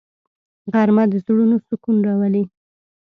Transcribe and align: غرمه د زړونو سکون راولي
غرمه 0.71 1.03
د 1.11 1.13
زړونو 1.25 1.57
سکون 1.67 1.95
راولي 2.07 2.43